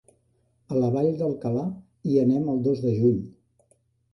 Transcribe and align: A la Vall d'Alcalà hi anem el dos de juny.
A 0.73 0.77
la 0.83 0.87
Vall 0.95 1.09
d'Alcalà 1.19 1.65
hi 2.13 2.17
anem 2.23 2.51
el 2.55 2.65
dos 2.71 2.85
de 2.87 2.95
juny. 3.03 3.21